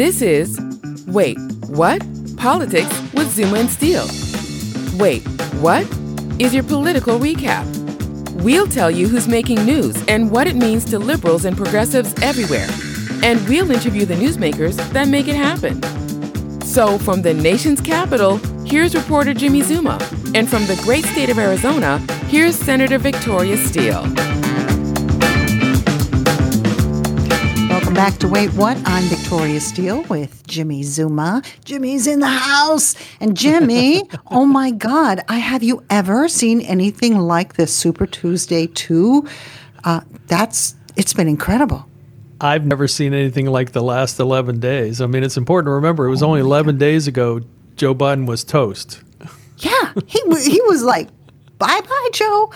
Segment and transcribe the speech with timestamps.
[0.00, 0.58] This is
[1.08, 2.00] Wait, What?
[2.38, 4.08] Politics with Zuma and Steele.
[4.98, 5.20] Wait,
[5.60, 5.86] What?
[6.40, 7.66] Is your political recap.
[8.42, 12.66] We'll tell you who's making news and what it means to liberals and progressives everywhere.
[13.22, 15.82] And we'll interview the newsmakers that make it happen.
[16.62, 19.98] So, from the nation's capital, here's reporter Jimmy Zuma.
[20.34, 21.98] And from the great state of Arizona,
[22.28, 24.04] here's Senator Victoria Steele.
[27.68, 28.78] Welcome back to Wait What?
[28.86, 31.40] I'm Steele with Jimmy Zuma.
[31.64, 32.96] Jimmy's in the house.
[33.20, 38.66] And Jimmy, oh my God, I have you ever seen anything like this Super Tuesday
[38.66, 39.28] 2?
[39.84, 41.86] Uh, that's, it's been incredible.
[42.40, 45.00] I've never seen anything like the last 11 days.
[45.00, 47.40] I mean, it's important to remember it was only 11 days ago
[47.76, 49.00] Joe Biden was toast.
[49.58, 51.08] Yeah, he, he was like,
[51.56, 52.52] bye bye, Joe.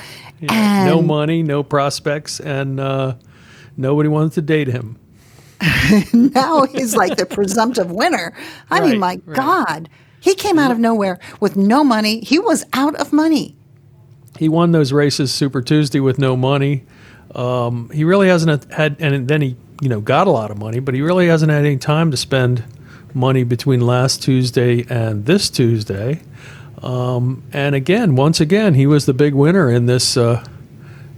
[0.48, 3.14] And no money, no prospects, and uh,
[3.77, 4.98] nobody wanted to date him.
[6.12, 8.33] now he's like the presumptive winner.
[8.70, 9.36] I mean, my right.
[9.36, 9.89] God.
[10.20, 12.20] He came out of nowhere with no money.
[12.20, 13.55] He was out of money.
[14.39, 16.84] He won those races Super Tuesday with no money.
[17.34, 20.80] Um, he really hasn't had, and then he, you know, got a lot of money,
[20.80, 22.64] but he really hasn't had any time to spend
[23.12, 26.20] money between last Tuesday and this Tuesday.
[26.83, 30.44] Um, and again, once again, he was the big winner in this uh,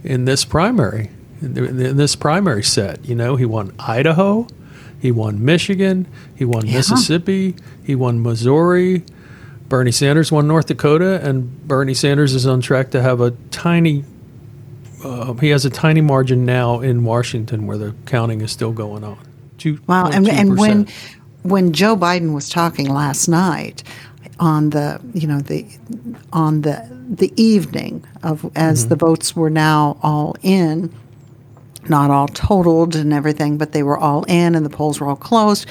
[0.03, 3.05] in this primary, in, this primary set.
[3.05, 4.47] You know, he won Idaho,
[4.99, 9.03] he won Michigan, he won Mississippi, he won Missouri.
[9.69, 14.05] Bernie Sanders won North Dakota, and Bernie Sanders is on track to have a tiny.
[15.03, 19.03] Uh, he has a tiny margin now in Washington, where the counting is still going
[19.03, 19.19] on.
[19.57, 20.87] Two, Wow, and, and when
[21.43, 23.83] when Joe Biden was talking last night
[24.39, 25.65] on the you know the
[26.31, 30.93] on the the evening of as the votes were now all in,
[31.89, 35.15] not all totaled and everything, but they were all in and the polls were all
[35.15, 35.67] closed.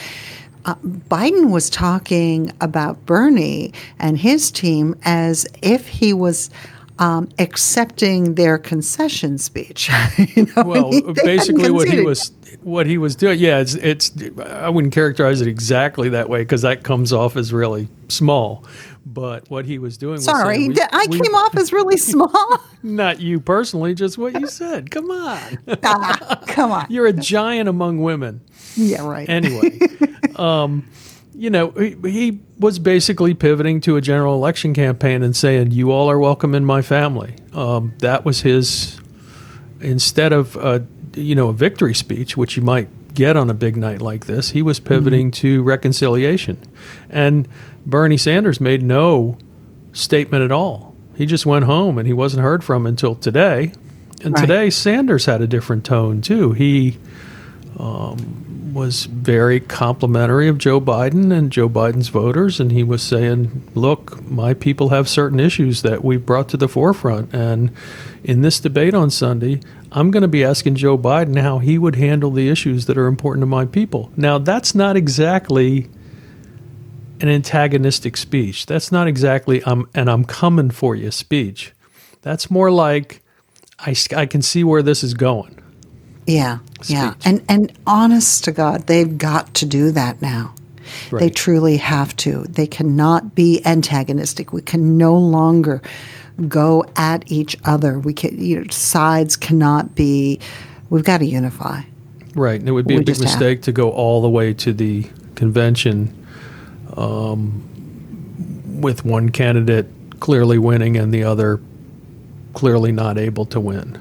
[0.64, 6.50] Uh, Biden was talking about Bernie and his team as if he was
[6.98, 9.90] um, accepting their concession speech.
[10.18, 13.38] you know, well, hadn't basically what he was what he was doing.
[13.38, 14.12] Yeah, it's it's.
[14.40, 18.64] I wouldn't characterize it exactly that way because that comes off as really small.
[19.08, 20.14] But what he was doing.
[20.14, 22.58] Was Sorry, saying, we- I we- came off as really small.
[22.82, 24.90] Not you personally, just what you said.
[24.90, 26.86] Come on, ah, come on.
[26.90, 28.40] you're a giant among women.
[28.76, 29.28] Yeah, right.
[29.28, 29.78] anyway,
[30.36, 30.88] um,
[31.36, 35.92] you know, he, he was basically pivoting to a general election campaign and saying, "You
[35.92, 38.98] all are welcome in my family." Um, that was his.
[39.80, 40.80] Instead of uh,
[41.14, 44.50] you know a victory speech, which you might get on a big night like this,
[44.50, 46.58] he was pivoting to reconciliation,
[47.08, 47.46] and
[47.86, 49.38] Bernie Sanders made no
[49.92, 50.94] statement at all.
[51.14, 53.72] He just went home and he wasn't heard from until today.
[54.22, 54.40] And Right.
[54.40, 56.52] today Sanders had a different tone too.
[56.52, 56.98] He
[57.78, 63.62] um, was very complimentary of Joe Biden and Joe Biden's voters, and he was saying,
[63.74, 67.70] "Look, my people have certain issues that we've brought to the forefront, and
[68.24, 69.60] in this debate on Sunday,
[69.92, 73.06] I'm going to be asking Joe Biden how he would handle the issues that are
[73.06, 75.88] important to my people." Now, that's not exactly
[77.20, 78.66] an antagonistic speech.
[78.66, 81.72] That's not exactly um, "I'm and I'm coming for you" speech.
[82.22, 83.22] That's more like
[83.78, 85.58] I, I can see where this is going.
[86.26, 87.14] yeah, yeah.
[87.24, 90.54] And and honest to God, they've got to do that now.
[91.10, 92.44] They truly have to.
[92.44, 94.52] They cannot be antagonistic.
[94.52, 95.82] We can no longer
[96.48, 97.98] go at each other.
[97.98, 100.38] We can you know, sides cannot be.
[100.90, 101.82] We've got to unify.
[102.34, 104.28] Right, and it would be We a big just have- mistake to go all the
[104.28, 106.25] way to the convention
[106.96, 109.86] um, with one candidate
[110.20, 111.60] clearly winning and the other
[112.54, 113.98] clearly not able to win.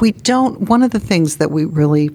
[0.00, 2.10] we don't one of the things that we really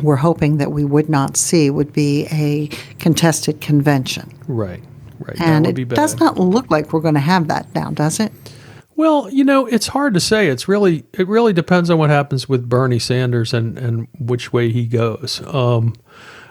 [0.00, 4.82] were hoping that we would not see would be a contested convention Right,
[5.18, 5.36] right.
[5.36, 8.32] that and it does not look like we're going to have that now does it
[8.96, 10.48] Well, you know, it's hard to say.
[10.48, 14.70] It's really it really depends on what happens with Bernie Sanders and and which way
[14.70, 15.40] he goes.
[15.46, 15.94] Um,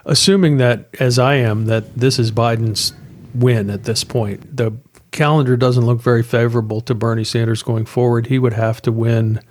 [0.05, 2.93] assuming that, as I am, that this is Biden's
[3.33, 4.73] win at this point, the
[5.11, 8.27] calendar doesn't look very favorable to Bernie Sanders going forward.
[8.27, 9.41] He would have to win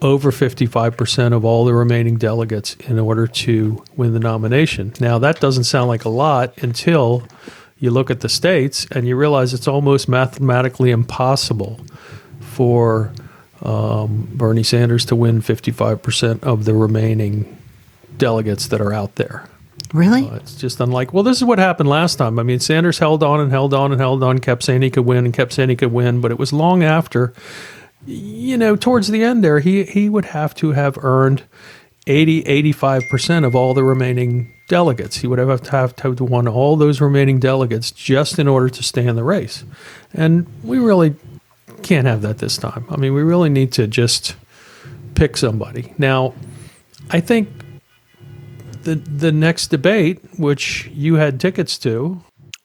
[0.00, 4.92] over 55% of all the remaining delegates in order to win the nomination.
[5.00, 7.26] Now, that doesn't sound like a lot until
[7.78, 11.80] you look at the states and you realize it's almost mathematically impossible
[12.40, 13.12] for
[13.62, 17.58] um, Bernie Sanders to win 55% of the remaining
[18.16, 19.48] delegates that are out there.
[19.92, 22.38] Really It's just unlike, well, this is what happened last time.
[22.38, 25.04] I mean, Sanders held on and held on and held on, kept saying he could
[25.04, 27.34] win and kept saying he could win, but it was long after,
[28.06, 31.42] you know, towards the end there, he, he would have to have earned
[32.06, 35.18] 80, 85% of all the remaining delegates.
[35.18, 38.68] He would have to have to have won all those remaining delegates just in order
[38.68, 39.64] to stay in the race.
[40.12, 41.14] And we really
[41.82, 42.86] can't have that this time.
[42.90, 44.34] I mean, we really need to just
[45.14, 45.94] pick somebody.
[45.98, 46.34] Now,
[47.10, 47.48] I think
[48.84, 52.22] the the next debate, which you had tickets to,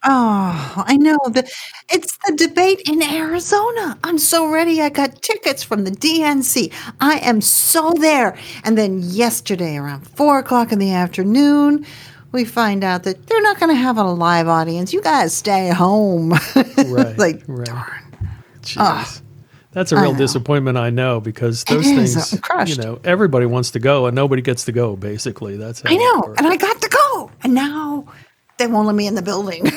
[0.10, 1.18] Oh, I know.
[1.26, 1.50] The,
[1.92, 3.98] it's the debate in Arizona.
[4.04, 4.82] I'm so ready.
[4.82, 6.72] I got tickets from the DNC.
[7.02, 8.38] I am so there.
[8.64, 11.86] And then yesterday, around four o'clock in the afternoon,
[12.32, 14.94] we find out that they're not going to have a live audience.
[14.94, 16.32] You guys stay home.
[16.78, 17.18] right?
[17.18, 17.66] like, right.
[17.66, 18.30] darn.
[18.62, 19.22] Jeez.
[19.72, 22.78] That's a real disappointment, I know, because those uh, things, I'm crushed.
[22.78, 24.96] you know, everybody wants to go and nobody gets to go.
[24.96, 26.34] Basically, that's how I know.
[26.38, 27.32] And I got to go.
[27.44, 28.06] And now
[28.58, 29.62] they won't let me in the building.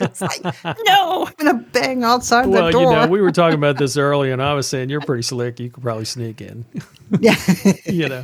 [0.00, 0.42] it's like,
[0.84, 2.86] no, I'm going to bang outside well, the door.
[2.86, 5.22] Well, you know, we were talking about this earlier, and I was saying you're pretty
[5.22, 5.60] slick.
[5.60, 6.64] You could probably sneak in.
[7.20, 7.36] yeah.
[7.86, 8.22] you know,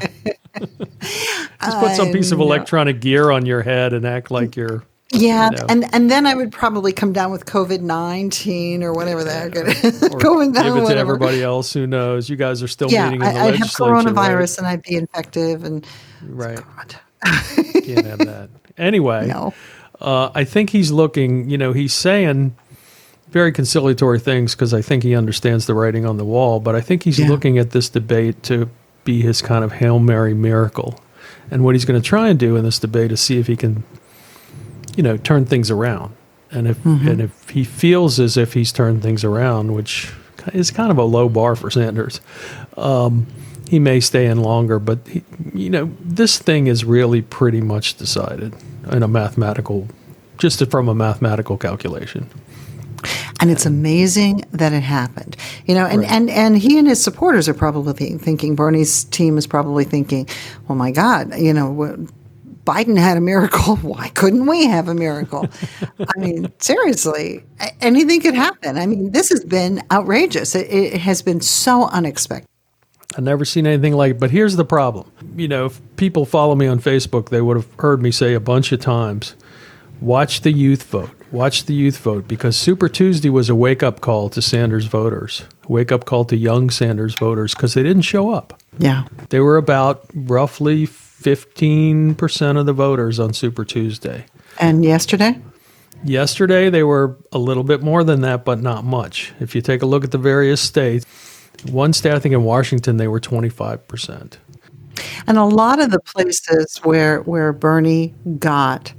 [0.58, 4.84] just put some piece of electronic gear on your head and act like you're.
[5.12, 5.66] Yeah, you know.
[5.68, 9.54] and and then I would probably come down with COVID nineteen or whatever the heck
[9.56, 10.00] it is.
[10.20, 11.72] going down, give it to everybody else.
[11.72, 12.28] Who knows?
[12.30, 14.96] You guys are still Yeah, meeting in the I, I'd have coronavirus and I'd be
[14.96, 15.86] infective and
[16.22, 16.58] right?
[16.76, 16.96] God.
[17.84, 18.50] Can't have that.
[18.78, 19.52] Anyway, no.
[20.00, 21.48] uh, I think he's looking.
[21.50, 22.56] You know, he's saying
[23.28, 26.58] very conciliatory things because I think he understands the writing on the wall.
[26.60, 27.28] But I think he's Yeah.
[27.28, 28.70] looking at this debate to
[29.04, 31.00] be his kind of hail mary miracle,
[31.50, 33.56] and what he's going to try and do in this debate is see if he
[33.56, 33.82] can,
[34.96, 36.14] you know, turn things around.
[36.50, 37.08] And if Mm-hmm.
[37.08, 40.12] and if he feels as if he's turned things around, which
[40.52, 42.20] is kind of a low bar for Sanders,
[42.76, 43.26] um,
[43.68, 44.78] he may stay in longer.
[44.78, 45.22] But he,
[45.54, 48.54] you know, this thing is really pretty much decided
[48.90, 49.88] in a mathematical,
[50.36, 52.28] just from a mathematical calculation.
[53.40, 55.36] And it's amazing that it happened.
[55.66, 56.10] You know, and, Right.
[56.10, 60.28] and, and he and his supporters are probably thinking, Bernie's team is probably thinking,
[60.68, 62.06] oh my God, you know,
[62.64, 63.76] Biden had a miracle.
[63.82, 65.48] Why couldn't we have a miracle?
[65.98, 67.44] I mean, seriously,
[67.80, 68.78] anything could happen.
[68.78, 70.54] I mean, this has been outrageous.
[70.54, 72.48] It, it has been so unexpected.
[73.16, 74.12] I've never seen anything like.
[74.12, 74.20] it.
[74.20, 75.10] But here's the problem.
[75.36, 78.40] You know, if people follow me on Facebook, they would have heard me say a
[78.40, 79.34] bunch of times,
[80.00, 81.10] "Watch the youth vote.
[81.30, 85.42] Watch the youth vote," because Super Tuesday was a wake up call to Sanders voters,
[85.68, 88.58] wake up call to young Sanders voters because they didn't show up.
[88.78, 89.04] Yeah.
[89.28, 90.86] They were about roughly
[91.22, 94.26] 15% of the voters on Super Tuesday.
[94.58, 95.40] And yesterday?
[96.04, 99.32] Yesterday, they were a little bit more than that, but not much.
[99.40, 101.06] If you take a look at the various states,
[101.70, 104.36] one state, I think in Washington, they were 25%.
[105.26, 108.92] And a lot of the places where where Bernie got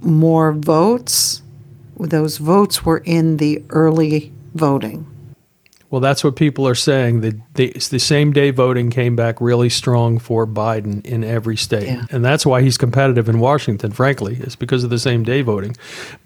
[0.00, 1.42] more votes,
[1.98, 5.06] those votes were in the early voting.
[5.94, 7.20] Well, that's what people are saying.
[7.20, 11.56] The, the, it's the same day voting came back really strong for Biden in every
[11.56, 11.86] state.
[11.86, 12.06] Yeah.
[12.10, 15.76] And that's why he's competitive in Washington, frankly, is because of the same day voting.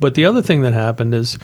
[0.00, 1.38] But the other thing that happened is,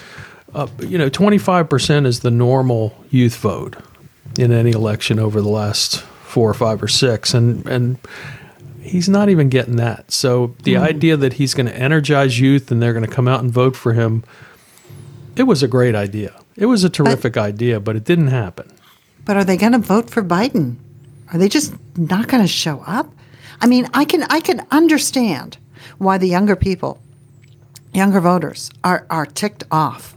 [0.54, 3.76] uh, you know, 25% is the normal youth vote
[4.38, 7.34] in any election over the last four or five or six.
[7.34, 7.98] And, and
[8.80, 10.10] he's not even getting that.
[10.10, 13.40] So the idea that he's going to energize youth and they're going to come out
[13.40, 14.24] and vote for him,
[15.36, 16.34] it was a great idea.
[16.56, 18.70] It was a terrific idea, but it didn't happen.
[19.24, 20.76] But are they going to vote for Biden?
[21.32, 23.12] Are they just not going to show up?
[23.60, 25.58] I mean, I can I can understand
[25.98, 27.00] why the younger people,
[27.92, 30.16] younger voters are are ticked off.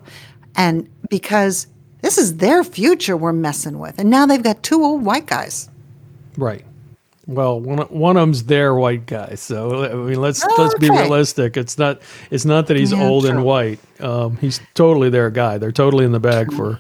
[0.56, 1.68] And because
[2.02, 4.00] this is their future we're messing with.
[4.00, 5.70] And now they've got two old white guys.
[6.38, 6.66] Right.
[7.28, 9.36] Well, one one of them's their white guy.
[9.36, 11.58] So I mean, let's let's be realistic.
[11.58, 13.80] It's not it's not that he's Yeah, old and white.
[14.00, 15.58] Um, he's totally their guy.
[15.58, 16.80] They're totally in the bag for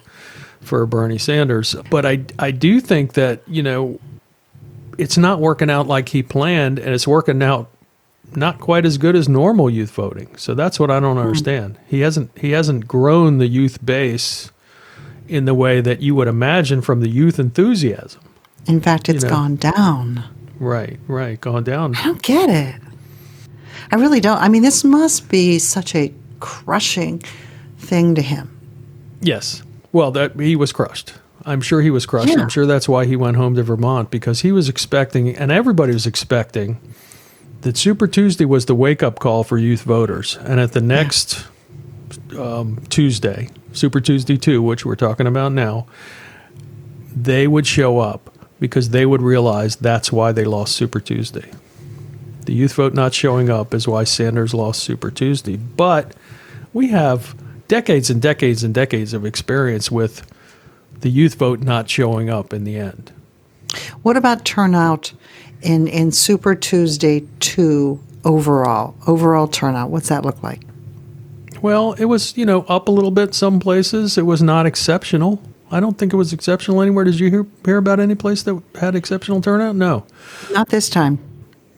[0.62, 1.76] for Bernie Sanders.
[1.92, 4.00] But I I do think that you know
[4.98, 7.70] it's not working out like he planned, and it's working out
[8.36, 10.36] not quite as good as normal youth voting.
[10.38, 11.04] So that's what I Hmm.
[11.04, 11.78] don't understand.
[11.88, 14.50] He hasn't he hasn't grown the youth base
[15.28, 18.22] in the way that you would imagine from the youth enthusiasm.
[18.66, 19.30] In fact, it's know.
[19.30, 20.24] gone down.
[20.60, 21.96] Right, right, gone down.
[21.96, 22.82] I don't get it.
[23.92, 24.38] I really don't.
[24.38, 27.24] I mean, this must be such a crushing
[27.78, 28.54] thing to him.
[29.22, 29.64] Yes.
[29.92, 31.14] Well, that he was crushed.
[31.46, 32.30] I'm sure he was crushed.
[32.30, 32.42] Yeah.
[32.42, 35.94] I'm sure that's why he went home to Vermont because he was expecting, and everybody
[35.94, 36.82] was expecting,
[37.62, 40.38] that Super Tuesday was the wake up call for youth voters.
[40.42, 41.48] And at the next
[42.38, 45.88] um, Tuesday, Super Tuesday 2, which we're talking about now,
[47.16, 51.52] they would show up because they would realize that's why they lost Super Tuesday.
[52.46, 55.58] The youth vote not showing up is why Sanders lost Super Tuesday.
[55.58, 56.14] But
[56.74, 57.36] we have
[57.68, 60.26] decades and decades and decades of experience with
[61.02, 63.12] the youth vote not showing up in the end.
[64.02, 65.14] What about turnout
[65.62, 68.96] in, in Super Tuesday 2 overall?
[69.06, 70.62] Overall turnout, what's that look like?
[71.62, 74.18] Well, it was, you know, up a little bit some places.
[74.18, 75.42] It was not exceptional.
[75.70, 77.04] I don't think it was exceptional anywhere.
[77.04, 79.76] Did you hear, hear about any place that had exceptional turnout?
[79.76, 80.06] No.
[80.52, 81.20] Not this time.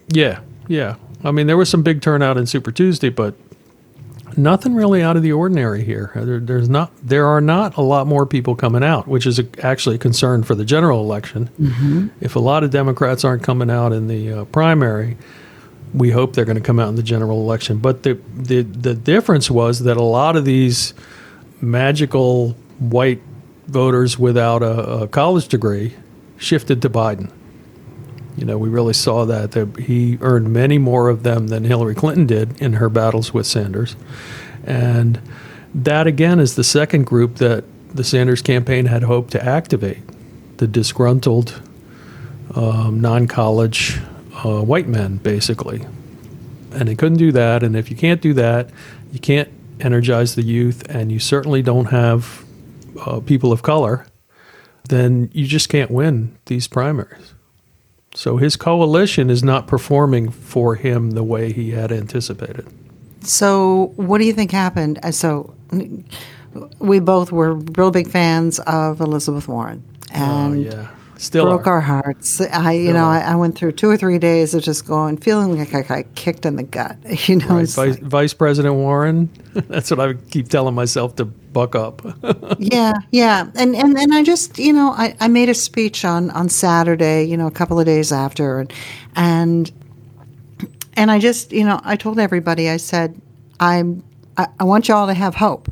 [0.09, 0.95] Yeah, yeah.
[1.23, 3.35] I mean, there was some big turnout in Super Tuesday, but
[4.37, 6.11] nothing really out of the ordinary here.
[6.15, 6.91] There, there's not.
[7.03, 10.43] There are not a lot more people coming out, which is a, actually a concern
[10.43, 11.49] for the general election.
[11.59, 12.07] Mm-hmm.
[12.21, 15.17] If a lot of Democrats aren't coming out in the uh, primary,
[15.93, 17.79] we hope they're going to come out in the general election.
[17.79, 20.93] But the, the the difference was that a lot of these
[21.61, 23.21] magical white
[23.69, 25.95] voters without a, a college degree
[26.37, 27.31] shifted to Biden.
[28.37, 31.95] You know, we really saw that, that he earned many more of them than Hillary
[31.95, 33.95] Clinton did in her battles with Sanders.
[34.63, 35.21] And
[35.75, 39.99] that, again, is the second group that the Sanders campaign had hoped to activate
[40.57, 41.61] the disgruntled,
[42.55, 43.99] um, non college
[44.45, 45.85] uh, white men, basically.
[46.71, 47.63] And they couldn't do that.
[47.63, 48.69] And if you can't do that,
[49.11, 49.49] you can't
[49.79, 52.45] energize the youth, and you certainly don't have
[53.05, 54.05] uh, people of color,
[54.87, 57.33] then you just can't win these primaries.
[58.15, 62.67] So his coalition is not performing for him the way he had anticipated.
[63.21, 64.99] So, what do you think happened?
[65.03, 65.53] Uh, so,
[66.79, 70.87] we both were real big fans of Elizabeth Warren, and oh, yeah.
[71.19, 71.73] Still broke are.
[71.73, 72.39] our hearts.
[72.39, 75.57] I, you know, I, I, went through two or three days of just going, feeling
[75.57, 76.95] like I got kicked in the gut.
[77.27, 77.67] You know, right.
[77.67, 79.29] Vice, like, Vice, President Warren.
[79.53, 82.01] That's what I keep telling myself to buck up.
[82.57, 86.29] yeah, yeah, and and and I just, you know, I, I made a speech on
[86.31, 87.25] on Saturday.
[87.25, 88.73] You know, a couple of days after, and
[89.17, 89.69] and
[90.93, 92.69] and I just, you know, I told everybody.
[92.69, 93.21] I said,
[93.59, 94.03] I'm.
[94.37, 95.67] I, I want y'all to have hope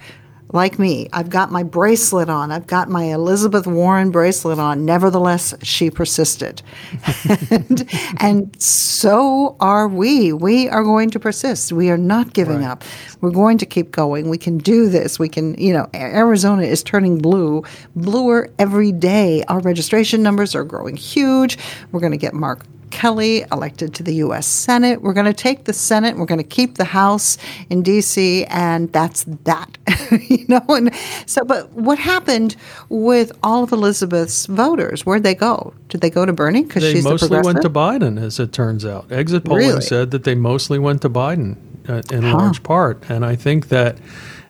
[0.53, 2.51] like me, I've got my bracelet on.
[2.51, 4.85] I've got my Elizabeth Warren bracelet on.
[4.85, 6.61] Nevertheless, she persisted.
[7.51, 7.89] and,
[8.19, 10.31] and, so are we.
[10.31, 11.73] We are going to persist.
[11.73, 12.71] We are not giving right.
[12.71, 12.83] up.
[13.19, 14.29] We're going to keep going.
[14.29, 15.19] We can do this.
[15.19, 17.63] We can, you know, Arizona is turning blue,
[17.95, 19.43] bluer every day.
[19.49, 21.57] Our registration numbers are growing huge.
[21.91, 24.47] We're going to get Mark Kelly elected to the U.S.
[24.47, 25.01] Senate.
[25.01, 26.17] We're going to take the Senate.
[26.17, 27.37] We're going to keep the House
[27.69, 28.45] in D.C.
[28.45, 29.77] and that's that.
[30.29, 30.63] you know.
[30.69, 30.93] And
[31.25, 32.55] so, but what happened
[32.89, 35.05] with all of Elizabeth's voters?
[35.05, 35.73] Where'd they go?
[35.89, 38.85] Did they go to Bernie because she's mostly the went to Biden, as it turns
[38.85, 39.11] out.
[39.11, 39.81] Exit polling really?
[39.81, 42.37] said that they mostly went to Biden uh, in huh.
[42.37, 43.97] large part, and I think that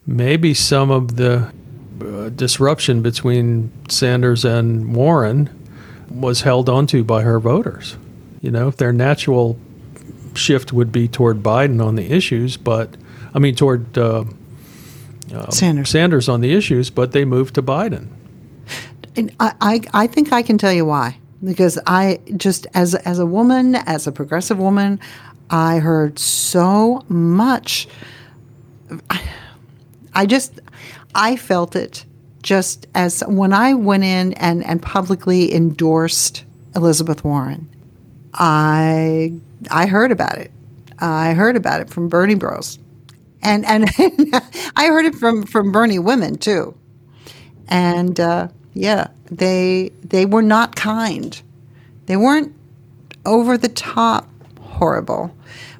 [0.05, 1.51] maybe some of the
[2.01, 5.49] uh, disruption between Sanders and Warren
[6.09, 7.97] was held onto by her voters.
[8.41, 9.57] You know, their natural
[10.35, 12.95] shift would be toward Biden on the issues, but
[13.33, 14.25] I mean toward uh,
[15.33, 15.89] uh, Sanders.
[15.89, 18.07] Sanders on the issues, but they moved to Biden.
[19.15, 21.17] And I, I, I think I can tell you why.
[21.43, 24.99] Because I just as as a woman, as a progressive woman,
[25.49, 27.87] I heard so much.
[29.09, 29.21] I,
[30.13, 30.59] I just
[31.13, 32.05] I felt it
[32.41, 36.43] just as when I went in and, and publicly endorsed
[36.75, 37.69] Elizabeth Warren
[38.37, 39.33] I
[39.69, 40.51] I heard about it.
[40.99, 42.79] I heard about it from Bernie Bros,
[43.41, 43.85] and and
[44.75, 46.75] I heard it from from Bernie women too.
[47.67, 51.41] And uh, yeah, they they were not kind.
[52.05, 52.53] They weren't
[53.25, 54.29] over the top
[54.61, 55.35] horrible,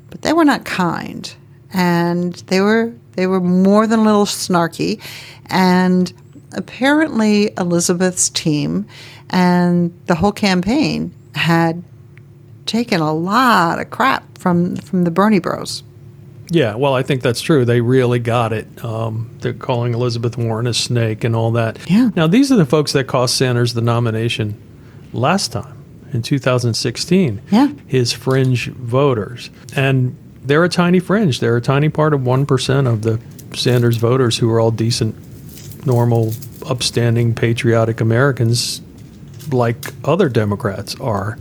[0.10, 1.34] but they were not kind,
[1.74, 5.02] and they were they were more than a little snarky,
[5.46, 6.12] and
[6.54, 8.88] apparently Elizabeth's team
[9.30, 11.84] and the whole campaign had
[12.68, 15.84] taken a lot of crap from from the Bernie Bros.
[16.50, 17.66] Yeah, well, I think that's true.
[17.66, 18.84] They really got it.
[18.84, 21.78] Um, they're calling Elizabeth Warren a snake and all that.
[21.90, 22.12] Yeah.
[22.16, 24.60] Now, these are the folks that cost Sanders the nomination
[25.12, 25.84] last time
[26.14, 27.42] in 2016.
[27.52, 27.74] Yeah.
[27.86, 29.50] His fringe voters.
[29.76, 31.40] And they're a tiny fringe.
[31.42, 33.20] They're a tiny part of 1% of the
[33.54, 35.16] Sanders voters who are all decent,
[35.86, 36.34] normal,
[36.66, 38.82] upstanding, patriotic Americans
[39.52, 41.38] like other Democrats are.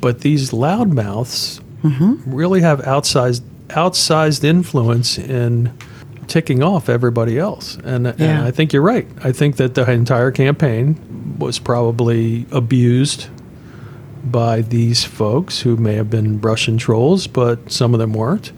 [0.00, 2.34] But these loudmouths mm-hmm.
[2.34, 5.76] really have outsized outsized influence in
[6.28, 7.76] ticking off everybody else.
[7.84, 8.14] And, yeah.
[8.18, 9.06] and, I think you're right.
[9.22, 13.28] I think that the entire campaign was probably abused
[14.24, 18.52] by these folks who may have been Russian trolls, but some of them weren't.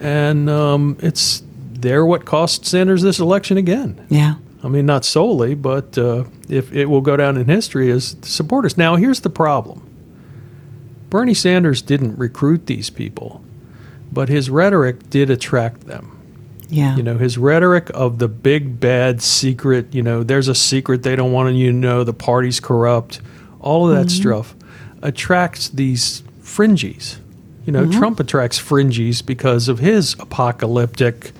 [0.00, 4.06] And um, it's they're what cost Sanders this election again.
[4.08, 4.36] Yeah.
[4.62, 8.78] I mean, not solely, but uh, if it will go down in history as supporters.
[8.78, 9.83] Now, here's the problem
[11.14, 13.40] Bernie Sanders didn't recruit these people,
[14.10, 16.20] but his rhetoric did attract them.
[16.68, 16.96] Yeah.
[16.96, 21.14] You know, his rhetoric of the big bad secret, you know, there's a secret they
[21.14, 23.20] don't want you to know, the party's corrupt,
[23.60, 24.22] all of that mm-hmm.
[24.22, 24.56] stuff
[25.02, 27.18] attracts these fringies.
[27.64, 27.96] You know, mm-hmm.
[27.96, 31.30] Trump attracts fringies because of his apocalyptic,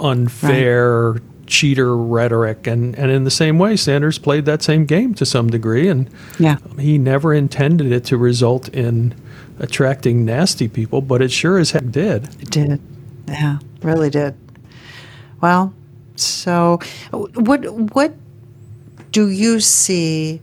[0.00, 2.66] unfair, cheater rhetoric.
[2.66, 5.88] And, and in the same way, Sanders played that same game to some degree.
[5.88, 6.58] And Yeah.
[6.78, 9.14] he never intended it to result in
[9.58, 12.24] attracting nasty people, but it sure as heck did.
[12.40, 12.80] It did.
[13.26, 14.34] Yeah, really did.
[15.40, 15.74] Well,
[16.16, 16.78] so
[17.10, 17.64] what
[17.94, 18.14] what
[19.12, 20.40] do you see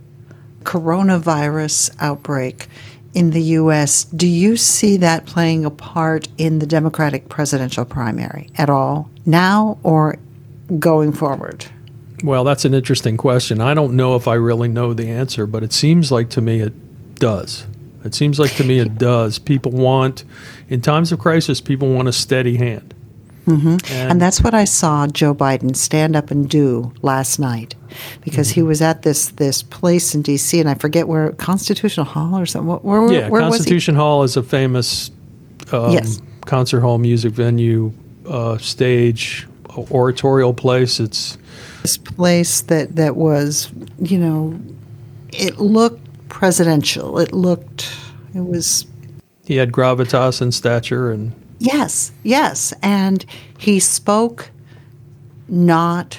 [0.63, 2.67] coronavirus outbreak
[3.13, 4.05] in the US?
[4.05, 9.77] Do you see that playing a part in the Democratic presidential primary at all now
[9.83, 10.17] or
[10.79, 11.65] going forward?
[12.23, 13.61] Well, that's an interesting question.
[13.61, 16.59] I don't know if I really know the answer, but it seems like to me
[16.61, 16.73] it
[17.15, 17.65] does.
[18.03, 19.37] It seems like to me it does.
[19.39, 20.23] People want,
[20.69, 22.93] in times of crisis, people want a steady hand.
[23.45, 23.77] Mm-hmm.
[23.93, 27.75] And that's what I saw Joe Biden stand up and do last night,
[28.21, 28.55] because Mm-hmm.
[28.55, 30.59] he was at this this place in D.C.
[30.59, 32.67] and I forget where Constitutional Hall or something.
[32.67, 33.41] Where, where, yeah, where?
[33.41, 35.11] Constitution Hall is a famous
[35.71, 36.19] um, Yes.
[36.47, 37.93] concert hall, music venue,
[38.27, 40.99] uh, stage, oratorial place.
[40.99, 41.37] It's
[41.81, 44.59] This place that that was, you know,
[45.29, 47.19] it looked presidential.
[47.19, 47.89] It looked,
[48.33, 48.85] it was
[49.45, 52.73] he had gravitas and stature, and Yes, yes.
[52.81, 53.25] And
[53.57, 54.51] he spoke
[55.47, 56.17] not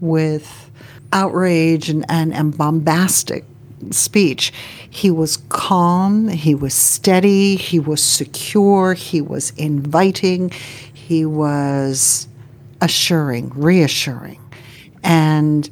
[0.00, 0.70] with
[1.12, 3.44] outrage and, and, and bombastic
[3.90, 4.52] speech.
[4.88, 10.50] He was calm, he was steady, he was secure, he was inviting,
[10.92, 12.26] he was
[12.80, 14.40] assuring, reassuring.
[15.02, 15.68] And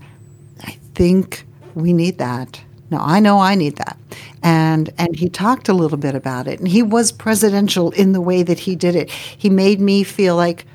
[0.62, 1.44] I think
[1.74, 2.60] we need that.
[2.90, 3.98] No, I know I need that.
[4.42, 6.60] And and he talked a little bit about it.
[6.60, 9.10] And he was presidential in the way that he did it.
[9.10, 10.66] He made me feel like,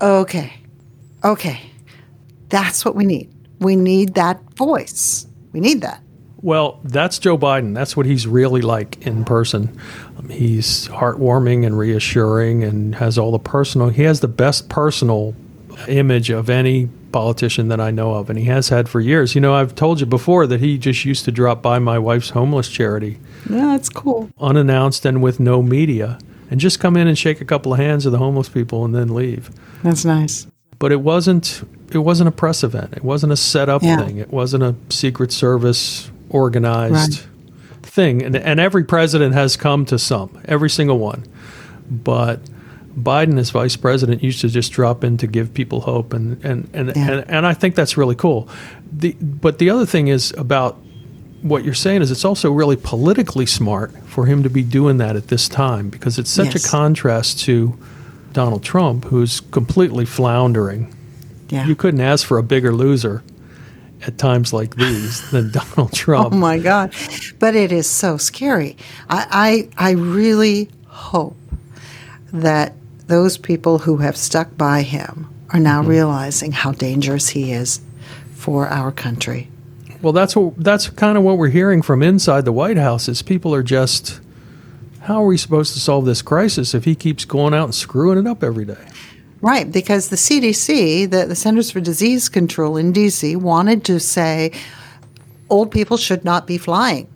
[0.00, 0.52] okay,
[1.24, 1.60] okay,
[2.48, 3.32] that's what we need.
[3.58, 5.26] We need that voice.
[5.52, 6.02] We need that.
[6.42, 7.72] Well, that's Joe Biden.
[7.72, 9.78] That's what he's really like in person.
[10.18, 15.36] Um, he's heartwarming and reassuring and has all the personal, he has the best personal
[15.88, 19.34] image of any politician that I know of, and he has had for years.
[19.34, 22.30] You know, I've told you before that he just used to drop by my wife's
[22.30, 23.18] homeless charity
[23.50, 24.30] Yeah, that's cool.
[24.40, 26.18] unannounced and with no media
[26.50, 28.94] and just come in and shake a couple of hands of the homeless people and
[28.94, 29.50] then leave.
[29.82, 30.46] That's nice.
[30.78, 32.94] But it wasn't it wasn't a press event.
[32.96, 33.98] It wasn't a set up Yeah.
[34.04, 34.16] thing.
[34.16, 37.26] It wasn't a secret service organized Right.
[37.82, 38.22] thing.
[38.22, 41.24] And and every president has come to some, every single one.
[41.90, 42.40] But
[42.98, 46.68] Biden as vice president used to just drop in to give people hope and and
[46.74, 47.10] and, Yeah.
[47.10, 48.48] and, and I think that's really cool.
[48.92, 50.76] The but the other thing is about
[51.40, 55.16] what you're saying is it's also really politically smart for him to be doing that
[55.16, 56.66] at this time because it's such Yes.
[56.66, 57.76] a contrast to
[58.32, 60.94] Donald Trump, who's completely floundering.
[61.50, 61.66] Yeah.
[61.66, 63.22] You couldn't ask for a bigger loser
[64.06, 66.32] at times like these than Donald oh, Trump.
[66.32, 66.94] Oh my God!
[67.38, 68.76] But it is so scary.
[69.10, 71.36] I, I I really hope
[72.32, 72.74] that
[73.12, 75.90] those people who have stuck by him are now Mm-hmm.
[75.90, 77.80] realizing how dangerous he is
[78.34, 79.48] for our country.
[80.00, 83.20] Well, that's what that's kind of what we're hearing from inside the White House is
[83.20, 84.20] people are just
[85.02, 88.18] how are we supposed to solve this crisis if he keeps going out and screwing
[88.18, 88.86] it up every day?
[89.42, 94.52] Right, because the CDC, the, the Centers for Disease Control in DC, wanted to say
[95.50, 97.08] old people should not be flying.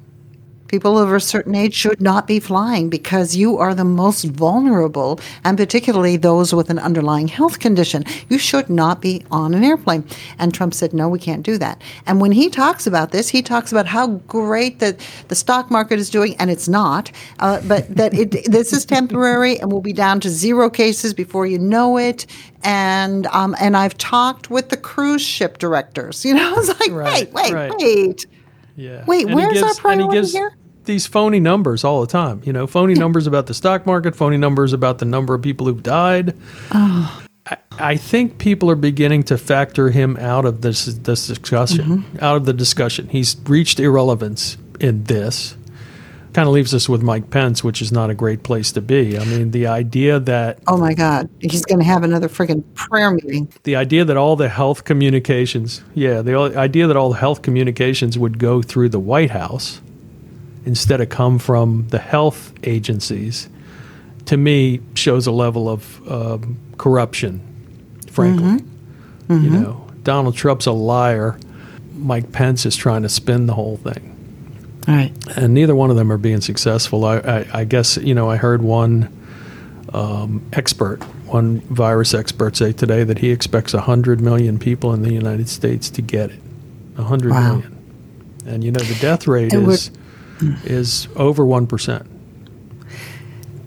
[0.68, 5.20] People over a certain age should not be flying because you are the most vulnerable,
[5.44, 8.05] and particularly those with an underlying health condition.
[8.29, 10.05] You should not be on an airplane.
[10.38, 11.81] And Trump said, no, we can't do that.
[12.07, 14.98] And when he talks about this, he talks about how great that
[15.29, 19.59] the stock market is doing, and it's not, uh, but that it, this is temporary
[19.59, 22.26] and we'll be down to zero cases before you know it.
[22.62, 26.24] And um, and I've talked with the cruise ship directors.
[26.26, 27.72] You know, I was like, Right, wait, wait, right.
[27.79, 28.26] wait.
[28.76, 29.04] Yeah.
[29.06, 30.52] Wait, And he where's our gives- and priority he gives here?
[30.84, 32.42] These phony numbers all the time.
[32.44, 35.66] You know, phony numbers about the stock market, phony numbers about the number of people
[35.66, 36.36] who've died.
[36.70, 37.22] Oh.
[37.46, 42.24] I, I think people are beginning to factor him out of this this discussion, Mm-hmm.
[42.24, 43.08] out of the discussion.
[43.08, 45.56] He's reached irrelevance in this.
[46.37, 49.18] Kind of leaves us with Mike Pence, which is not a great place to be.
[49.18, 53.11] I mean, the idea that Oh my God, he's going to have another friggin' prayer
[53.11, 53.51] meeting.
[53.62, 58.18] the idea that all the health communications, yeah, the idea that all the health communications
[58.18, 59.81] would go through the White House
[60.66, 63.49] instead of come from the health agencies,
[64.27, 67.40] to me shows a level of um, corruption.
[68.11, 68.62] Frankly,
[69.31, 71.38] you know, Donald Trump's a liar.
[71.94, 74.15] Mike Pence is trying to spin the whole thing
[74.88, 75.12] All right.
[75.37, 77.05] and neither one of them are being successful.
[77.05, 79.12] I, I, I guess you know I heard one
[79.92, 85.12] um, expert, one virus expert, say today that he expects hundred million people in the
[85.12, 86.40] United States to get it.
[86.99, 87.57] A hundred Wow.
[87.57, 87.77] million.
[88.46, 89.90] and you know the death rate And is
[90.64, 92.07] is over one percent.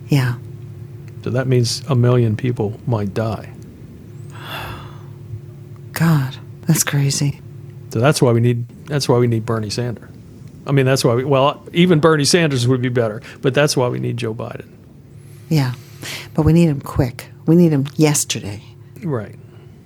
[0.08, 0.36] Yeah.
[1.24, 3.52] So that means a million people might die.
[5.94, 7.42] God, that's crazy.
[7.92, 10.10] So that's why we need that's why we need Bernie Sanders.
[10.68, 13.88] I mean, that's why we well even Bernie Sanders would be better, but that's why
[13.88, 14.68] we need Joe Biden.
[15.50, 15.74] Yeah.
[16.34, 17.28] But we need him quick.
[17.46, 18.62] We need him yesterday,
[19.04, 19.36] Right.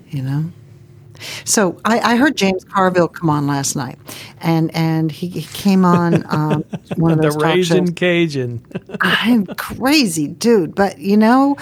[0.10, 0.52] you know?
[1.46, 3.98] So I, I heard James Carville come on last night,
[4.42, 6.66] and and he, he came on um,
[6.98, 7.94] one of those talk raging.
[7.94, 8.62] Cajun.
[9.00, 10.76] I'm crazy, dude.
[10.76, 11.56] But you know,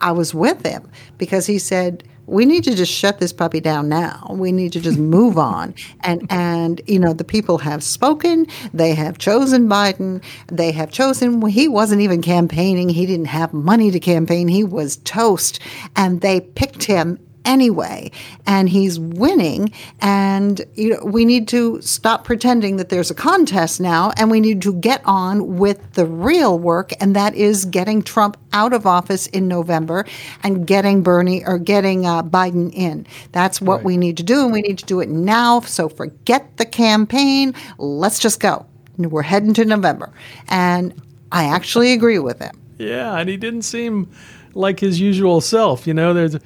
[0.00, 3.88] I was with him because he said we need to just shut this puppy down
[3.88, 4.26] now.
[4.30, 5.74] We need to just move on.
[6.00, 8.46] And and you know, the people have spoken.
[8.72, 10.22] They have chosen Biden.
[10.48, 11.44] They have chosen.
[11.46, 12.88] He wasn't even campaigning.
[12.88, 14.48] He didn't have money to campaign.
[14.48, 15.60] He was toast,
[15.96, 18.10] and they picked him anyway
[18.46, 23.80] and he's winning and you know we need to stop pretending that there's a contest
[23.80, 28.02] now and we need to get on with the real work and that is getting
[28.02, 30.04] Trump out of office in November
[30.42, 33.84] and getting Bernie or getting uh, Biden in that's what Right.
[33.86, 37.54] we need to do and we need to do it now so forget the campaign
[37.78, 38.64] let's just go
[38.98, 40.10] we're heading to November
[40.48, 40.94] and
[41.32, 44.08] I actually agree with him Yeah, and he didn't seem
[44.54, 45.86] like his usual self.
[45.86, 46.36] You know, there's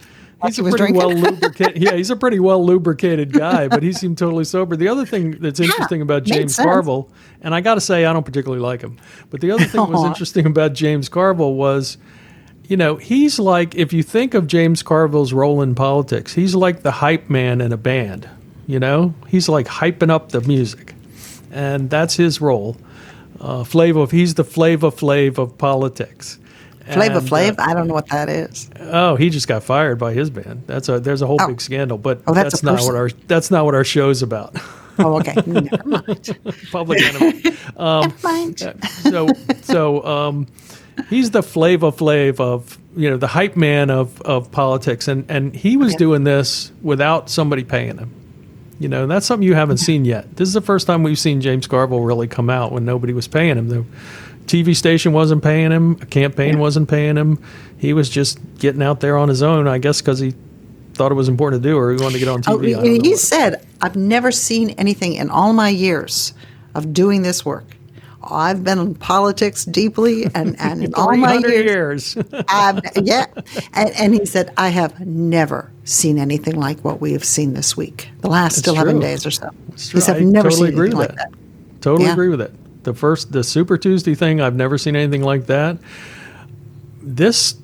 [0.44, 1.82] he's he a pretty well lubricated.
[1.82, 4.76] Yeah, he's a pretty well lubricated guy, but he seemed totally sober.
[4.76, 6.56] The other thing that's interesting about James.
[6.56, 7.08] Carville,
[7.40, 8.98] and I got to say, I don't particularly like him,
[9.30, 11.98] but the other thing that was interesting about James Carville was.
[12.68, 16.82] You know, he's like if you think of James Carville's role in politics, he's like
[16.82, 18.28] the hype man in a band.
[18.66, 20.94] You know, he's like hyping up the music,
[21.52, 22.76] and that's his role.
[23.40, 26.40] Uh, Flav, he's the Flava Flav of politics.
[26.92, 30.12] Flavor And, uh, I don't know what that is Oh, he just got fired by
[30.12, 30.62] his band.
[30.66, 31.48] That's a there's a whole Oh.
[31.48, 32.92] big scandal, but Oh, that's that's, not person.
[32.94, 34.56] what our that's not what our show's about.
[34.98, 36.38] oh okay never mind
[36.72, 37.42] Public enemy.
[37.78, 38.60] never mind
[39.02, 39.28] So
[39.62, 40.46] so um,
[41.10, 45.54] he's the Flava Flav of you know the hype man of of politics, and and
[45.54, 45.98] he was Yeah.
[45.98, 48.10] doing this without somebody paying him.
[48.78, 50.36] You know, and that's something you haven't seen yet.
[50.36, 53.26] This is the first time we've seen James Carville really come out when nobody was
[53.26, 53.68] paying him.
[53.68, 53.84] The
[54.46, 57.42] TV station wasn't paying him, a campaign wasn't paying him.
[57.78, 60.34] He was just getting out there on his own, I guess, because he
[60.94, 62.48] thought it was important to do, or he wanted to get on TV.
[62.48, 66.32] Oh, I don't know he said, I've never seen anything in all my years
[66.74, 67.75] of doing this work.
[68.30, 72.16] I've been in politics deeply, and, and in all my years, years.
[73.02, 73.26] Yeah.
[73.74, 77.76] And, and he said, I have never seen anything like what we have seen this
[77.76, 79.00] week, the last That's 11 true.
[79.02, 79.50] days or so.
[79.72, 81.30] He said, I've never totally seen anything like that.
[81.30, 81.80] that.
[81.80, 82.12] Totally Yeah.
[82.12, 82.52] agree with it.
[82.84, 85.76] The first, the Super Tuesday thing, I've never seen anything like that.
[87.02, 87.54] This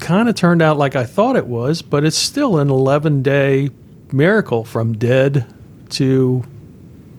[0.00, 3.70] kind of turned out like I thought it was, but it's still an 11 day
[4.12, 5.46] miracle from dead
[5.90, 6.44] to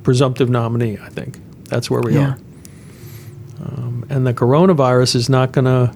[0.03, 1.39] presumptive nominee, I think.
[1.65, 2.29] That's where we Yeah.
[2.31, 2.37] are.
[3.61, 5.93] Um, and the coronavirus is not going to,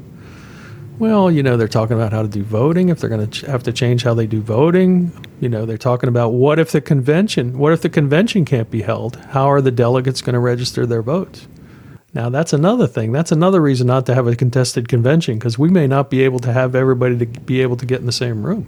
[0.99, 3.47] well, you know, they're talking about how to do voting, if they're going to ch-
[3.47, 5.11] have to change how they do voting.
[5.39, 8.81] You know, they're talking about what if the convention, what if the convention can't be
[8.81, 9.15] held?
[9.17, 11.47] How are the delegates going to register their votes?
[12.13, 13.11] Now, that's another thing.
[13.11, 16.39] That's another reason not to have a contested convention because we may not be able
[16.39, 18.67] to have everybody to be able to get in the same room.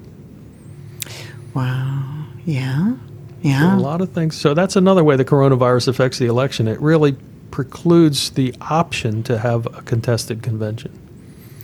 [1.54, 2.26] Wow.
[2.46, 2.94] Yeah.
[2.96, 2.98] So
[3.42, 3.78] Yeah.
[3.78, 4.36] a lot of things.
[4.36, 6.68] So that's another way the coronavirus affects the election.
[6.68, 7.16] It really
[7.60, 10.91] precludes the option to have a contested convention.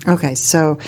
[0.08, 0.36] Okay.
[0.36, 0.80] So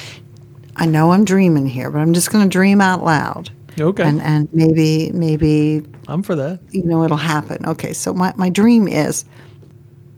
[0.77, 3.49] I know I'm dreaming here, but I'm just going to dream out loud.
[3.77, 4.01] Okay.
[4.03, 6.61] And, and maybe, maybe I'm for that.
[6.71, 7.65] you know it'll happen.
[7.65, 9.25] Okay, so my, my dream is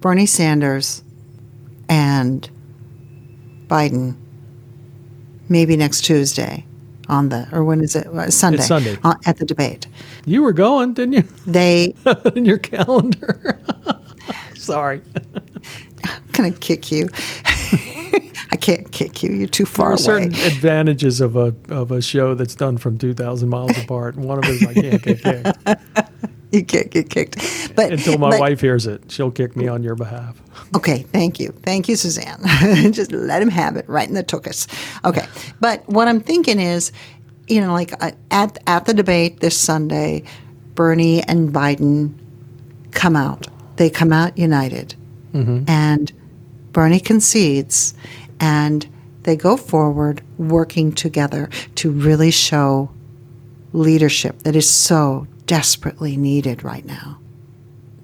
[0.01, 1.03] Bernie Sanders
[1.89, 2.47] and
[3.67, 4.15] Biden
[5.49, 6.63] maybe next Tuesday
[7.09, 8.97] on the or when is it Uh, Sunday Sunday.
[9.03, 9.87] uh, at the debate.
[10.25, 11.23] You were going, didn't you?
[11.47, 11.95] They
[12.35, 13.59] in your calendar.
[14.65, 15.01] Sorry.
[16.03, 17.09] I'm gonna kick you.
[18.51, 19.31] I can't kick you.
[19.31, 20.29] You're too far There are away.
[20.31, 24.37] certain advantages of a of a show that's done from two thousand miles apart, one
[24.39, 26.11] of it is I can't get kicked
[26.51, 27.75] You can't get kicked.
[27.75, 29.11] But until my but- wife hears it.
[29.11, 30.41] She'll kick me on your behalf.
[30.75, 31.49] Okay, thank you.
[31.63, 32.39] Thank you, Suzanne.
[32.93, 34.67] Just let him have it right in the tuchus.
[35.03, 35.25] Okay.
[35.59, 36.91] But what I'm thinking is,
[37.47, 40.23] you know, like uh, at, at the debate this Sunday,
[40.75, 42.13] Bernie and Biden
[42.91, 43.47] come out.
[43.75, 44.95] They come out united.
[45.67, 46.13] And
[46.71, 47.93] Bernie concedes,
[48.39, 48.87] and
[49.23, 52.89] they go forward working together to really show
[53.73, 57.19] leadership that is so desperately needed right now.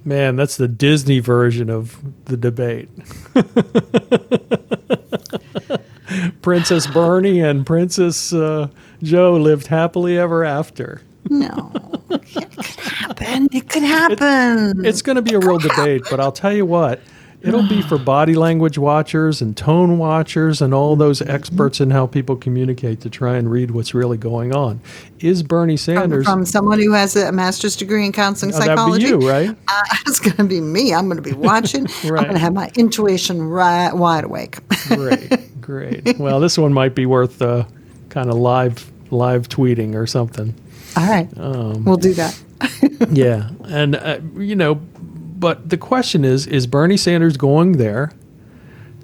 [0.03, 2.89] Man, that's the Disney version of the debate.
[6.41, 8.67] Princess Bernie and Princess uh,
[9.03, 11.01] Joe lived happily ever after.
[11.29, 11.71] No,
[12.13, 13.49] it could happen.
[13.51, 14.85] It could happen.
[14.85, 16.99] It's going to be a real debate, but I'll tell you what,
[17.41, 22.05] it'll be for body language watchers and tone watchers and all those experts in how
[22.07, 24.79] people communicate to try and read what's really going on.
[25.19, 28.77] Is Bernie Sanders from someone who has a master's degree in counseling Oh, that'd be
[28.77, 29.07] psychology.
[29.07, 29.49] you, right?
[29.67, 30.93] Uh, it's going to be me.
[30.93, 31.87] I'm going to be watching.
[32.03, 34.57] I'm going to have my intuition right, wide awake.
[34.87, 36.17] great, great.
[36.19, 37.65] Well, this one might be worth uh,
[38.09, 40.53] kind of live live tweeting or something.
[40.97, 42.39] All right, Um, we'll do that.
[43.11, 48.11] Yeah, and uh, you know, but the question is: Is Bernie Sanders going there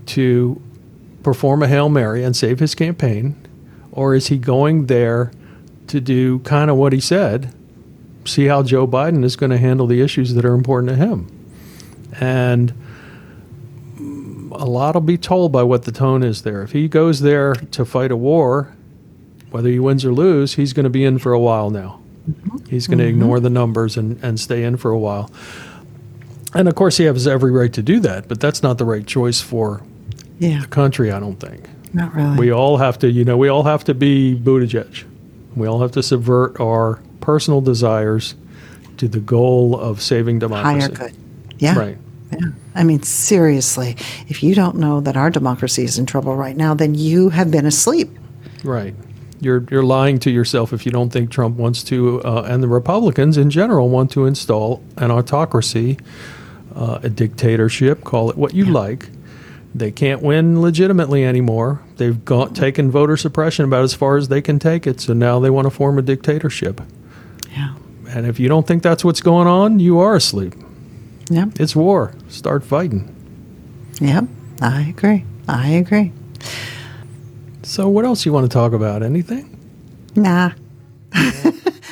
[0.08, 0.62] to
[1.24, 3.36] perform a hail mary and save his campaign,
[3.92, 5.32] or is he going there
[5.88, 7.54] to do kind of what he said?
[8.26, 11.28] See how Joe Biden is going to handle the issues that are important to him,
[12.20, 12.74] and
[14.52, 16.62] a lot will be told by what the tone is there.
[16.62, 18.77] If he goes there to fight a war,
[19.58, 22.00] whether he wins or lose, he's going to be in for a while now.
[22.70, 23.22] He's going to mm-hmm.
[23.22, 25.32] ignore the numbers and, and stay in for a while.
[26.54, 29.04] And of course, he has every right to do that, but that's not the right
[29.04, 29.82] choice for
[30.38, 31.68] Yeah, the country, I don't think.
[31.92, 32.38] not really.
[32.38, 35.06] We all have to, you know, we all have to be Buttigieg.
[35.56, 38.36] We all have to subvert our personal desires
[38.98, 40.82] to the goal of saving democracy.
[40.82, 41.18] Higher good.
[41.58, 41.80] Yeah.
[41.80, 41.98] Right.
[42.32, 42.40] Yeah.
[42.76, 43.96] I mean, seriously,
[44.28, 47.50] if you don't know that our democracy is in trouble right now, then you have
[47.50, 48.10] been asleep.
[48.64, 48.94] Right.
[49.40, 52.68] You're you're lying to yourself if you don't think Trump wants to, uh, and the
[52.68, 55.98] Republicans in general want to install an autocracy,
[56.76, 58.04] uh, a dictatorship.
[58.04, 59.10] Call it what you like.
[59.76, 61.82] They can't win legitimately anymore.
[61.98, 65.00] They've gone, taken voter suppression about as far as they can take it.
[65.02, 66.82] So now they want to form a dictatorship.
[67.52, 67.76] Yeah.
[68.10, 70.56] And if you don't think that's what's going on, you are asleep.
[71.30, 71.60] Yep.
[71.60, 72.14] It's war.
[72.30, 73.14] Start fighting.
[74.00, 74.26] Yep.
[74.62, 75.26] I agree.
[75.48, 76.12] I agree.
[77.68, 79.04] So what else you want to talk about?
[79.04, 79.54] Anything?
[80.16, 80.52] Nah.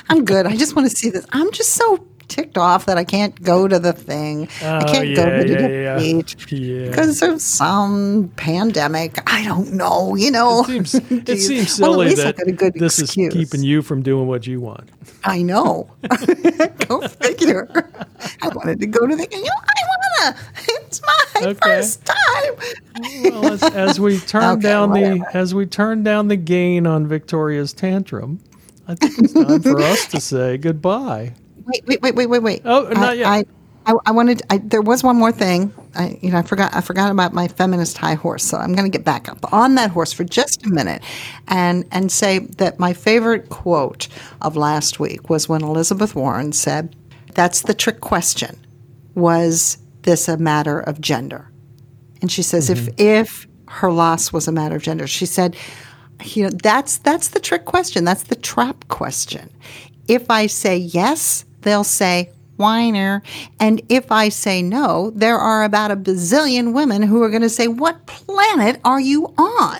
[0.10, 0.46] I'm good.
[0.48, 1.26] I just want to see this.
[1.34, 1.98] I'm just so
[2.30, 4.48] ticked off that I can't go to the thing.
[4.62, 5.94] I Oh, can't go to the yeah, yeah.
[5.96, 6.88] debate Yeah.
[6.88, 9.20] because of some pandemic.
[9.30, 10.16] I don't know.
[10.16, 10.96] You know, It seems,
[11.28, 13.34] it seems silly least I that good this excuse.
[13.36, 14.90] is keeping you from doing what you want.
[15.26, 15.90] I know.
[16.88, 17.68] go figure.
[18.42, 19.28] I wanted to go to the.
[19.30, 19.82] You know, I
[20.24, 20.38] wanna.
[21.42, 21.60] My Okay.
[21.64, 22.56] first time.
[23.20, 27.08] Well, as, as we turn Okay, down the as we turn down the gain on
[27.08, 28.40] Victoria's tantrum,
[28.88, 31.34] I think it's time for us to say goodbye.
[31.66, 32.62] Wait, wait, wait, wait, wait, wait.
[32.66, 33.28] Oh, not I, yet.
[33.28, 33.46] I,
[33.88, 34.42] I, I wanted.
[34.50, 35.74] I, there was one more thing.
[35.96, 36.76] I, you know, I forgot.
[36.76, 38.44] I forgot about my feminist high horse.
[38.44, 41.02] So I'm going to get back up on that horse for just a minute,
[41.48, 44.08] and and say that my favorite quote
[44.42, 46.96] of last week was when Elizabeth Warren said,
[47.34, 48.58] "That's the trick question.
[49.16, 51.52] Was this a matter of gender?"
[52.22, 52.96] And she says, if mm-hmm.
[52.98, 55.56] if her loss was a matter of gender, she said,
[56.24, 58.04] you know, that's that's the trick question.
[58.04, 59.52] That's the trap question.
[60.08, 63.22] If I say yes, they'll say whiner,
[63.60, 67.50] and if I say no, there are about a bazillion women who are going to
[67.50, 69.80] say, "What planet are you on?"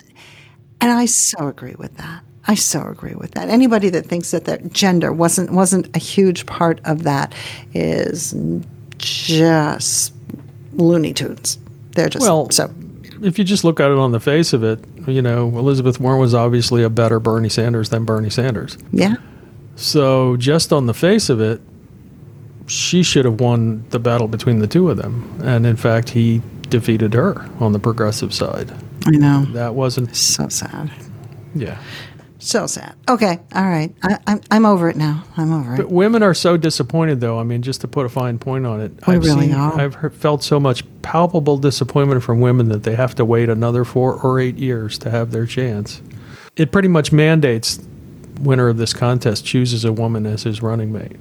[0.80, 2.22] And I so agree with that.
[2.48, 3.48] I so agree with that.
[3.48, 7.34] Anybody that thinks that their gender wasn't wasn't a huge part of that
[7.72, 8.34] is
[8.98, 10.12] just
[10.76, 11.58] Looney Tunes.
[11.92, 12.72] They're just Well, so.
[13.22, 16.20] If you just look at it on the face of it, you know, Elizabeth Warren
[16.20, 18.76] was obviously a better Bernie Sanders than Bernie Sanders.
[18.92, 19.14] Yeah,
[19.74, 21.60] So just on the face of it,
[22.66, 25.40] she should have won the battle between the two of them.
[25.42, 28.70] And in fact, he defeated her on the progressive side.
[29.06, 29.44] I know.
[29.52, 30.90] That wasn't, So sad.
[31.54, 31.78] yeah.
[32.46, 32.94] So sad.
[33.08, 33.92] Okay, all right.
[34.04, 35.24] I, I'm I'm over it now.
[35.36, 35.78] I'm over it.
[35.78, 37.40] But women are so disappointed, though.
[37.40, 39.80] I mean, just to put a fine point on it, We I've really seen, are.
[39.80, 43.84] I've heard, felt so much palpable disappointment from women that they have to wait another
[43.84, 46.00] four or eight years to have their chance.
[46.54, 47.80] It pretty much mandates
[48.40, 51.16] winner of this contest chooses a woman as his running mate.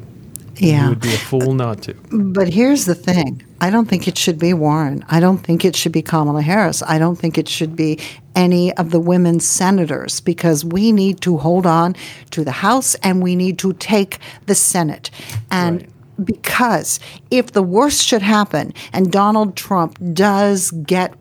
[0.57, 0.89] You Yeah.
[0.89, 1.95] would be a fool uh, not to.
[2.11, 3.41] But here's the thing.
[3.61, 5.03] I don't think it should be Warren.
[5.09, 6.83] I don't think it should be Kamala Harris.
[6.83, 7.99] I don't think it should be
[8.35, 11.95] any of the women senators because we need to hold on
[12.31, 15.09] to the House and we need to take the Senate.
[15.49, 16.25] And Right.
[16.25, 16.99] because
[17.31, 21.13] if the worst should happen and Donald Trump does get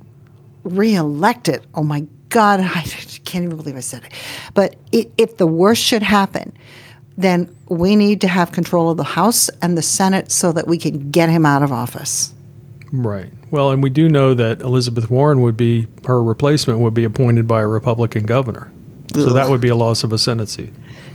[0.65, 2.83] reelected, oh my God, I
[3.25, 4.13] can't even believe I said it.
[4.55, 6.53] But if the worst should happen,
[7.17, 10.79] then we need to have control of the House and the Senate so that we
[10.79, 12.34] can get him out of office.
[12.95, 13.33] Right.
[13.51, 17.49] Well, and we do know that Elizabeth Warren would be, her replacement would be appointed
[17.49, 18.71] by a Republican governor.
[19.15, 20.73] So that would be a loss of a Senate seat.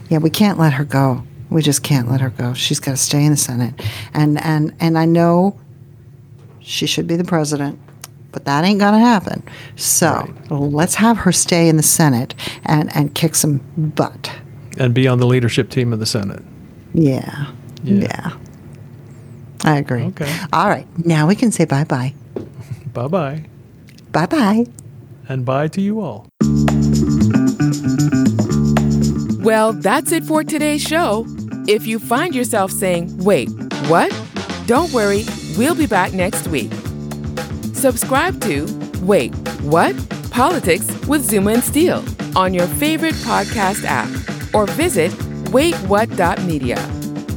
[0.09, 1.23] Yeah, we can't let her go.
[1.49, 2.53] We just can't let her go.
[2.53, 3.73] She's got to stay in the Senate.
[4.13, 5.59] And and and I know
[6.59, 7.79] she should be the president,
[8.31, 9.43] but that ain't gonna happen.
[9.75, 14.31] So let's have her stay in the Senate and and kick some butt.
[14.77, 16.43] And be on the leadership team of the Senate.
[16.93, 17.47] Yeah.
[17.83, 18.01] Yeah.
[18.03, 18.37] Yeah.
[19.63, 20.03] I agree.
[20.05, 20.31] Okay.
[20.53, 20.87] All right.
[21.05, 22.13] Now we can say bye bye.
[22.93, 23.45] Bye bye.
[24.11, 24.65] Bye bye.
[25.27, 26.27] And bye to you all.
[29.43, 31.25] Well, that's it for today's show.
[31.67, 33.49] If you find yourself saying, wait,
[33.87, 34.11] what?
[34.65, 35.23] Don't worry,
[35.57, 36.71] we'll be back next week.
[37.73, 38.65] Subscribe to
[39.01, 39.95] Wait, What?
[40.31, 42.03] Politics with Zuma and Steele
[42.35, 44.09] on your favorite podcast app
[44.53, 45.11] or visit
[45.51, 46.77] waitwhat.media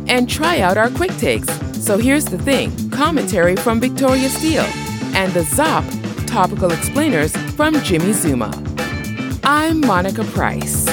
[0.09, 1.49] and try out our quick takes.
[1.83, 4.71] So here's the thing commentary from Victoria Steele
[5.17, 5.85] and the ZOP
[6.29, 8.53] topical explainers from Jimmy Zuma.
[9.43, 10.87] I'm Monica Price.